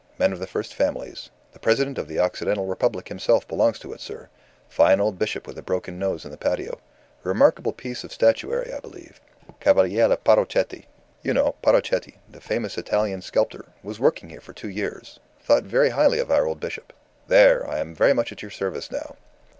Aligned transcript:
Men 0.17 0.33
of 0.33 0.39
the 0.39 0.47
first 0.47 0.73
families. 0.73 1.29
The 1.53 1.59
President 1.59 1.99
of 1.99 2.07
the 2.07 2.17
Occidental 2.17 2.65
Republic 2.65 3.09
himself 3.09 3.47
belongs 3.47 3.77
to 3.77 3.93
it, 3.93 4.01
sir. 4.01 4.29
Fine 4.67 4.99
old 4.99 5.19
bishop 5.19 5.45
with 5.45 5.59
a 5.59 5.61
broken 5.61 5.99
nose 5.99 6.25
in 6.25 6.31
the 6.31 6.37
patio. 6.39 6.79
Remarkable 7.21 7.71
piece 7.71 8.03
of 8.03 8.11
statuary, 8.11 8.73
I 8.73 8.79
believe. 8.79 9.21
Cavaliere 9.59 10.17
Parrochetti 10.17 10.87
you 11.21 11.35
know 11.35 11.53
Parrochetti, 11.61 12.15
the 12.27 12.41
famous 12.41 12.79
Italian 12.79 13.21
sculptor 13.21 13.65
was 13.83 13.99
working 13.99 14.31
here 14.31 14.41
for 14.41 14.53
two 14.53 14.69
years 14.69 15.19
thought 15.39 15.65
very 15.65 15.89
highly 15.91 16.17
of 16.17 16.31
our 16.31 16.47
old 16.47 16.59
bishop.... 16.59 16.93
There! 17.27 17.69
I 17.69 17.77
am 17.77 17.93
very 17.93 18.13
much 18.15 18.31
at 18.31 18.41
your 18.41 18.49
service 18.49 18.89
now." 18.89 19.17